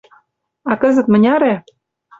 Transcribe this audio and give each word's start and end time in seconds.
—А 0.71 0.73
кызыт 0.81 1.07
мыняре? 1.11 1.53